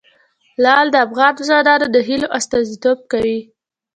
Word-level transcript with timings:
لعل 0.63 0.87
د 0.91 0.95
افغان 1.05 1.33
ځوانانو 1.47 1.85
د 1.91 1.97
هیلو 2.07 2.27
استازیتوب 2.37 2.97
کوي. 3.11 3.39